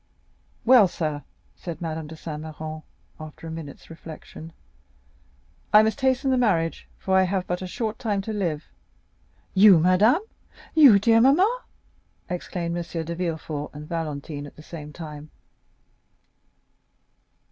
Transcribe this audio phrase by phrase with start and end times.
[0.65, 1.23] "Well, sir,"
[1.55, 2.81] said Madame de Saint Méran,
[3.19, 4.51] after a few minutes' reflection,
[5.71, 8.63] "I must hasten the marriage, for I have but a short time to live."
[9.53, 10.23] "You, madame?"
[10.73, 11.65] "You, dear mamma?"
[12.31, 13.05] exclaimed M.
[13.05, 15.29] de Villefort and Valentine at the same time.